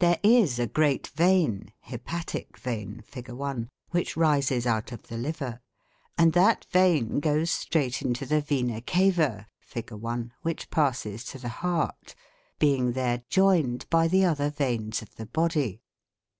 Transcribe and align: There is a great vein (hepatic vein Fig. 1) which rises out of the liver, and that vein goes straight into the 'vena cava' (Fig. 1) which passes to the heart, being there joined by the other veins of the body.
There 0.00 0.18
is 0.24 0.58
a 0.58 0.66
great 0.66 1.06
vein 1.14 1.72
(hepatic 1.82 2.58
vein 2.58 3.04
Fig. 3.06 3.28
1) 3.30 3.68
which 3.92 4.16
rises 4.16 4.66
out 4.66 4.90
of 4.90 5.04
the 5.04 5.16
liver, 5.16 5.60
and 6.18 6.32
that 6.32 6.64
vein 6.72 7.20
goes 7.20 7.52
straight 7.52 8.02
into 8.02 8.26
the 8.26 8.40
'vena 8.40 8.80
cava' 8.80 9.46
(Fig. 9.60 9.92
1) 9.92 10.32
which 10.42 10.70
passes 10.70 11.22
to 11.26 11.38
the 11.38 11.48
heart, 11.62 12.16
being 12.58 12.94
there 12.94 13.22
joined 13.28 13.86
by 13.90 14.08
the 14.08 14.24
other 14.24 14.50
veins 14.50 15.02
of 15.02 15.14
the 15.14 15.26
body. 15.26 15.80